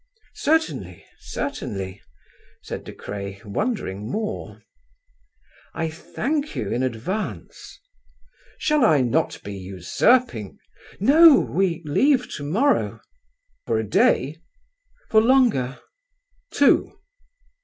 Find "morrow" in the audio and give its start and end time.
12.43-12.99